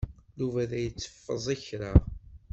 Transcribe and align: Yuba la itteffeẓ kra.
Yuba 0.39 0.61
la 0.69 0.77
itteffeẓ 0.87 1.45
kra. 1.63 1.91